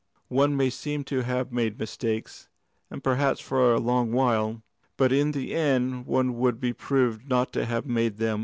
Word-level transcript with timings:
One 0.29 0.57
may 0.57 0.71
seem 0.71 1.03
to 1.03 1.21
have 1.21 1.51
made 1.51 1.77
mistakes, 1.77 2.49
and 2.89 3.03
perhaps 3.03 3.39
for 3.39 3.71
a 3.71 3.79
long 3.79 4.11
while. 4.11 4.63
But 4.97 5.13
in 5.13 5.31
the 5.31 5.53
end 5.53 6.07
one 6.07 6.39
would 6.39 6.59
be 6.59 6.73
proved 6.73 7.29
not 7.29 7.53
to 7.53 7.65
have 7.65 7.85
made 7.85 8.17
them." 8.17 8.39